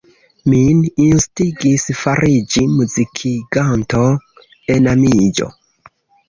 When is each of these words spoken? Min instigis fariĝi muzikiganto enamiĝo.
Min 0.51 0.77
instigis 1.07 1.85
fariĝi 1.99 2.63
muzikiganto 2.79 4.01
enamiĝo. 4.79 5.51